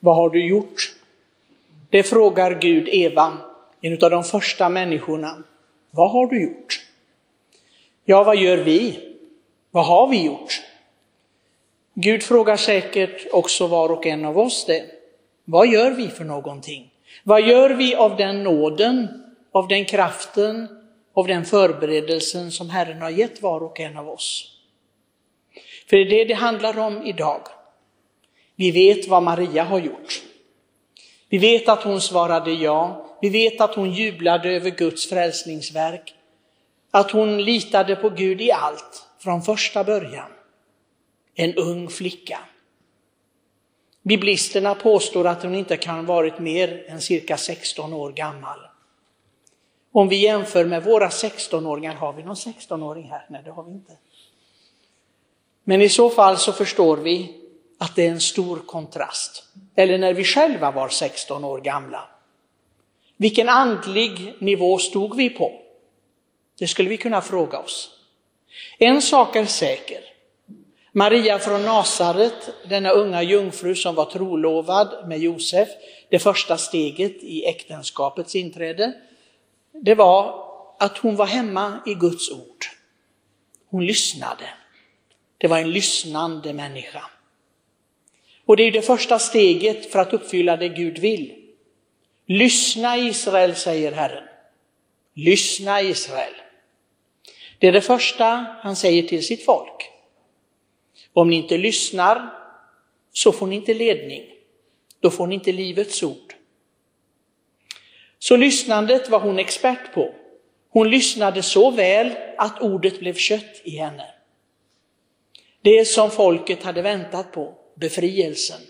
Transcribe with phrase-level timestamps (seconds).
[0.00, 0.94] Vad har du gjort?
[1.90, 3.38] Det frågar Gud Eva,
[3.80, 5.42] en av de första människorna.
[5.90, 6.86] Vad har du gjort?
[8.04, 8.98] Ja, vad gör vi?
[9.70, 10.62] Vad har vi gjort?
[11.94, 14.84] Gud frågar säkert också var och en av oss det.
[15.44, 16.90] Vad gör vi för någonting?
[17.24, 19.08] Vad gör vi av den nåden,
[19.52, 20.68] av den kraften,
[21.14, 24.56] av den förberedelsen som Herren har gett var och en av oss?
[25.90, 27.40] För det är det det handlar om idag.
[28.60, 30.22] Vi vet vad Maria har gjort.
[31.28, 33.06] Vi vet att hon svarade ja.
[33.20, 36.14] Vi vet att hon jublade över Guds frälsningsverk.
[36.90, 40.30] Att hon litade på Gud i allt från första början.
[41.34, 42.38] En ung flicka.
[44.02, 48.58] Biblisterna påstår att hon inte kan ha varit mer än cirka 16 år gammal.
[49.92, 53.26] Om vi jämför med våra 16-åringar, har vi någon 16-åring här?
[53.30, 53.92] Nej, det har vi inte.
[55.64, 57.39] Men i så fall så förstår vi
[57.80, 59.44] att det är en stor kontrast.
[59.76, 62.08] Eller när vi själva var 16 år gamla.
[63.16, 65.60] Vilken andlig nivå stod vi på?
[66.58, 67.90] Det skulle vi kunna fråga oss.
[68.78, 70.00] En sak är säker.
[70.92, 75.68] Maria från Nasaret, denna unga jungfru som var trolovad med Josef,
[76.08, 78.92] det första steget i äktenskapets inträde,
[79.72, 80.44] det var
[80.78, 82.64] att hon var hemma i Guds ord.
[83.70, 84.44] Hon lyssnade.
[85.38, 87.02] Det var en lyssnande människa.
[88.50, 91.34] Och det är det första steget för att uppfylla det Gud vill.
[92.26, 94.28] Lyssna Israel, säger Herren.
[95.14, 96.32] Lyssna Israel.
[97.58, 99.90] Det är det första han säger till sitt folk.
[101.12, 102.34] Om ni inte lyssnar
[103.12, 104.22] så får ni inte ledning.
[105.00, 106.34] Då får ni inte livets ord.
[108.18, 110.14] Så lyssnandet var hon expert på.
[110.70, 114.06] Hon lyssnade så väl att ordet blev kött i henne.
[115.62, 118.60] Det som folket hade väntat på, befrielsen.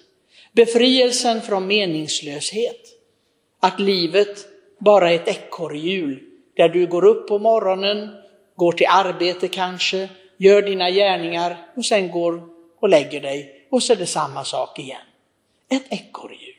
[0.52, 2.80] Befrielsen från meningslöshet.
[3.60, 4.46] Att livet
[4.78, 6.20] bara är ett ekorrhjul
[6.56, 8.08] där du går upp på morgonen,
[8.56, 12.48] går till arbete kanske, gör dina gärningar och sen går
[12.80, 15.00] och lägger dig och så är det samma sak igen.
[15.68, 16.54] Ett ekorrhjul.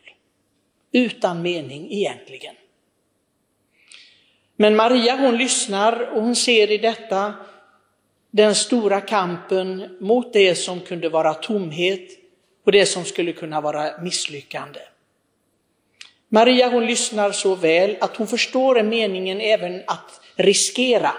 [0.92, 2.56] Utan mening egentligen.
[4.56, 7.34] Men Maria hon lyssnar och hon ser i detta
[8.32, 12.21] den stora kampen mot det som kunde vara tomhet
[12.64, 14.80] och det som skulle kunna vara misslyckande.
[16.30, 21.12] Maria hon lyssnar så väl att hon förstår meningen även att riskera.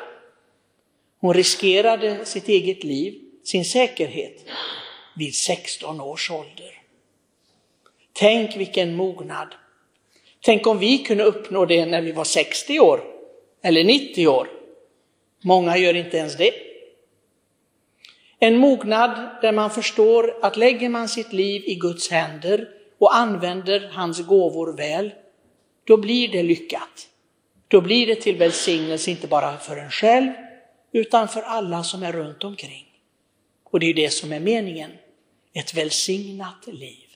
[1.20, 4.44] Hon riskerade sitt eget liv, sin säkerhet,
[5.16, 6.82] vid 16 års ålder.
[8.12, 9.54] Tänk vilken mognad!
[10.40, 13.04] Tänk om vi kunde uppnå det när vi var 60 år
[13.62, 14.48] eller 90 år.
[15.42, 16.71] Många gör inte ens det.
[18.44, 23.90] En mognad där man förstår att lägger man sitt liv i Guds händer och använder
[23.92, 25.12] hans gåvor väl,
[25.84, 27.08] då blir det lyckat.
[27.68, 30.32] Då blir det till välsignelse inte bara för en själv,
[30.92, 32.86] utan för alla som är runt omkring.
[33.64, 34.90] Och det är det som är meningen,
[35.52, 37.08] ett välsignat liv.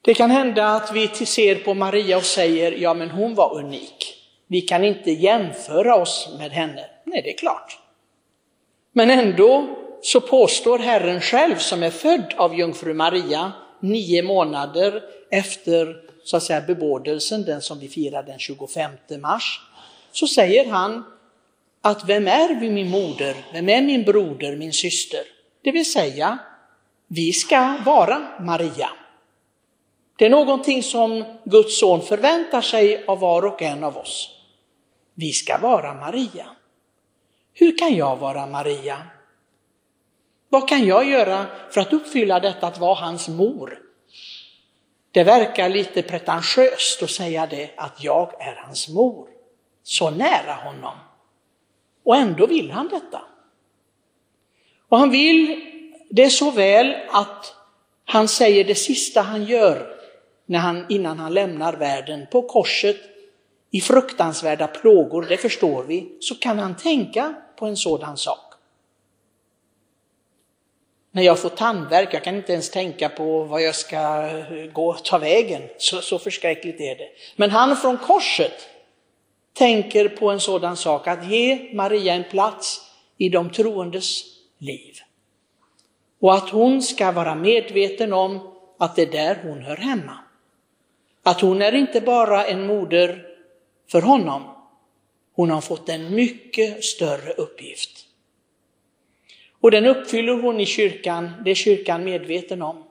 [0.00, 4.16] Det kan hända att vi ser på Maria och säger, ja men hon var unik.
[4.46, 6.93] Vi kan inte jämföra oss med henne.
[7.04, 7.78] Nej, det är klart.
[8.92, 15.96] Men ändå så påstår Herren själv, som är född av jungfru Maria nio månader efter
[16.24, 19.60] så att säga, bebådelsen, den som vi firar den 25 mars,
[20.12, 21.04] så säger han
[21.80, 25.20] att vem är vi min moder, vem är min broder, min syster?
[25.62, 26.38] Det vill säga,
[27.06, 28.90] vi ska vara Maria.
[30.16, 34.30] Det är någonting som Guds son förväntar sig av var och en av oss.
[35.14, 36.46] Vi ska vara Maria.
[37.54, 39.02] Hur kan jag vara Maria?
[40.48, 43.78] Vad kan jag göra för att uppfylla detta att vara hans mor?
[45.10, 49.28] Det verkar lite pretentiöst att säga det, att jag är hans mor.
[49.82, 50.94] Så nära honom.
[52.04, 53.22] Och ändå vill han detta.
[54.88, 55.60] Och han vill
[56.10, 57.54] det så väl att
[58.04, 59.96] han säger det sista han gör
[60.46, 62.96] när han, innan han lämnar världen på korset
[63.70, 68.54] i fruktansvärda plågor, det förstår vi, så kan han tänka på en sådan sak.
[71.10, 74.88] När jag får tandvärk, jag kan inte ens tänka på vad jag ska eh, gå
[74.88, 77.08] och ta vägen, så, så förskräckligt är det.
[77.36, 78.68] Men han från korset
[79.52, 82.80] tänker på en sådan sak, att ge Maria en plats
[83.18, 84.22] i de troendes
[84.58, 84.94] liv.
[86.20, 90.18] Och att hon ska vara medveten om att det är där hon hör hemma.
[91.22, 93.26] Att hon är inte bara en moder
[93.90, 94.53] för honom,
[95.34, 98.06] hon har fått en mycket större uppgift.
[99.60, 102.84] Och den uppfyller hon i kyrkan, det är kyrkan medveten om.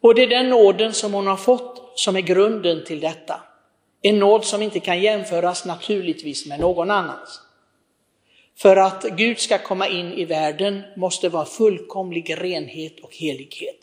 [0.00, 3.40] Och det är den nåden som hon har fått som är grunden till detta.
[4.02, 7.40] En nåd som inte kan jämföras naturligtvis med någon annans.
[8.56, 13.78] För att Gud ska komma in i världen måste vara fullkomlig renhet och helighet.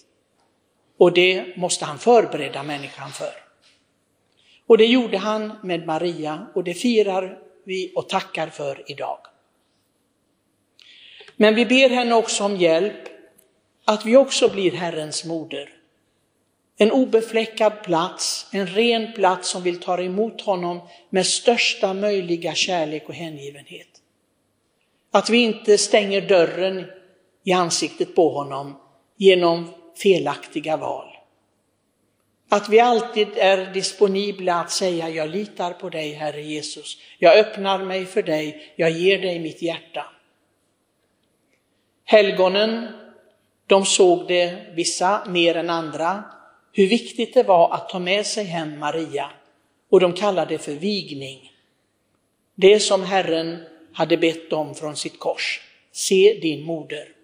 [0.98, 3.47] Och det måste han förbereda människan för.
[4.68, 9.20] Och det gjorde han med Maria och det firar vi och tackar för idag.
[11.36, 13.08] Men vi ber henne också om hjälp
[13.86, 15.70] att vi också blir Herrens moder.
[16.78, 20.80] En obefläckad plats, en ren plats som vill ta emot honom
[21.10, 23.88] med största möjliga kärlek och hängivenhet.
[25.12, 26.86] Att vi inte stänger dörren
[27.44, 28.78] i ansiktet på honom
[29.18, 29.74] genom
[30.04, 31.17] felaktiga val.
[32.50, 36.98] Att vi alltid är disponibla att säga jag litar på dig Herre Jesus.
[37.20, 40.06] Jag öppnar mig för dig, jag ger dig mitt hjärta.
[42.06, 42.88] Helgonen,
[43.68, 46.24] de såg det, vissa mer än andra,
[46.74, 49.32] hur viktigt det var att ta med sig hem Maria
[49.90, 51.52] och de kallade det för vigning.
[52.56, 55.62] Det som Herren hade bett om från sitt kors.
[55.92, 57.17] Se din moder.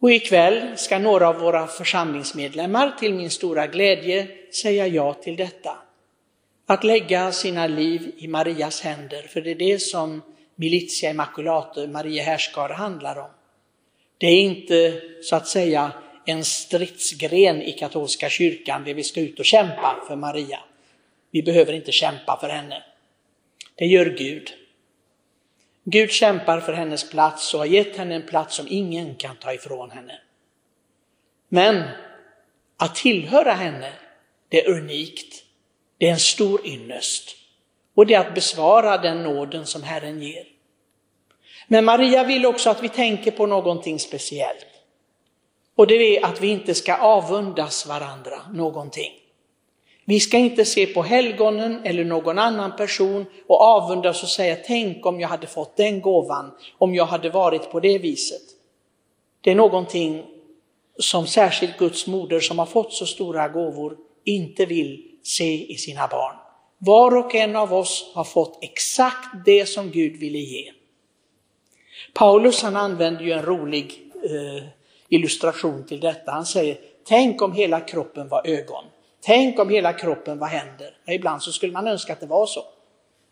[0.00, 4.28] Och ikväll ska några av våra församlingsmedlemmar till min stora glädje
[4.62, 5.78] säga ja till detta.
[6.66, 10.22] Att lägga sina liv i Marias händer, för det är det som
[10.56, 13.30] Militia Immaculate, Maria härskare, handlar om.
[14.18, 15.92] Det är inte så att säga
[16.24, 20.60] en stridsgren i katolska kyrkan där vi ska ut och kämpa för Maria.
[21.30, 22.82] Vi behöver inte kämpa för henne.
[23.74, 24.52] Det gör Gud.
[25.90, 29.52] Gud kämpar för hennes plats och har gett henne en plats som ingen kan ta
[29.52, 30.20] ifrån henne.
[31.48, 31.82] Men
[32.76, 33.92] att tillhöra henne,
[34.48, 35.44] det är unikt.
[35.98, 37.36] Det är en stor ynnest.
[37.94, 40.44] Och det är att besvara den nåden som Herren ger.
[41.68, 44.66] Men Maria vill också att vi tänker på någonting speciellt.
[45.74, 49.12] Och det är att vi inte ska avundas varandra någonting.
[50.08, 55.06] Vi ska inte se på helgonen eller någon annan person och avundas och säga tänk
[55.06, 58.42] om jag hade fått den gåvan, om jag hade varit på det viset.
[59.40, 60.24] Det är någonting
[60.98, 66.06] som särskilt Guds moder som har fått så stora gåvor inte vill se i sina
[66.06, 66.36] barn.
[66.78, 70.72] Var och en av oss har fått exakt det som Gud ville ge.
[72.14, 74.64] Paulus han använder ju en rolig eh,
[75.08, 76.32] illustration till detta.
[76.32, 78.84] Han säger, tänk om hela kroppen var ögon.
[79.20, 80.96] Tänk om hela kroppen vad händer.
[81.04, 82.64] Ja, ibland så skulle man önska att det var så.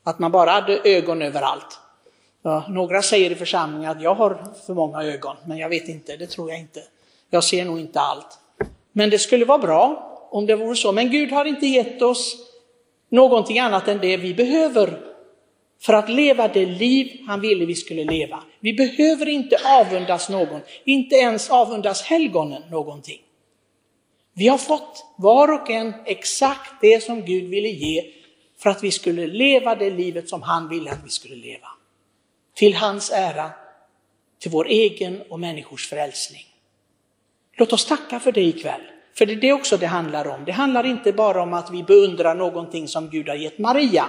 [0.04, 1.78] Att man bara hade ögon överallt.
[2.42, 6.16] Ja, några säger i församlingen att jag har för många ögon, men jag vet inte,
[6.16, 6.82] det tror jag inte.
[7.30, 8.38] Jag ser nog inte allt.
[8.92, 10.92] Men det skulle vara bra om det vore så.
[10.92, 12.36] Men Gud har inte gett oss
[13.08, 15.00] någonting annat än det vi behöver
[15.80, 18.42] för att leva det liv han ville vi skulle leva.
[18.60, 23.20] Vi behöver inte avundas någon, inte ens avundas helgonen någonting.
[24.38, 28.12] Vi har fått var och en exakt det som Gud ville ge
[28.58, 31.68] för att vi skulle leva det livet som han ville att vi skulle leva.
[32.54, 33.50] Till hans ära,
[34.38, 36.42] till vår egen och människors frälsning.
[37.52, 38.80] Låt oss tacka för det ikväll.
[39.14, 40.44] För det är det också det handlar om.
[40.44, 44.06] Det handlar inte bara om att vi beundrar någonting som Gud har gett Maria.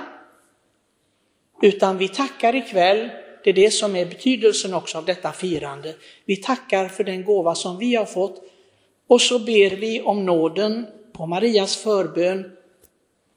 [1.62, 3.10] Utan vi tackar ikväll,
[3.44, 5.96] det är det som är betydelsen också av detta firande.
[6.26, 8.44] Vi tackar för den gåva som vi har fått
[9.08, 12.58] och så ber vi om nåden på Marias förbön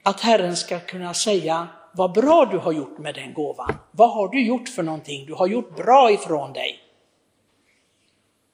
[0.02, 3.75] att Herren ska kunna säga vad bra du har gjort med den gåvan.
[3.90, 5.26] Vad har du gjort för någonting?
[5.26, 6.78] Du har gjort bra ifrån dig.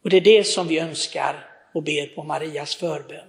[0.04, 3.28] Och det är det som vi önskar och ber på Marias förbön.